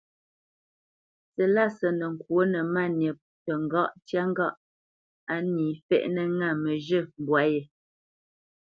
Silásə 1.33 1.87
nə́ 1.99 2.09
ŋkwǒ 2.15 2.37
nə́ 2.51 2.63
Máni 2.73 3.07
tə 3.43 3.53
ŋgáʼ 3.63 3.89
ntyá 3.97 4.21
ŋgâʼ 4.31 4.57
á 5.33 5.35
nǐ 5.53 5.65
fɛ́ʼnə̄ 5.85 6.25
ŋâ 6.37 6.47
məzhə̂ 6.63 7.01
mbwǎ 7.21 7.39
yé. 7.53 7.61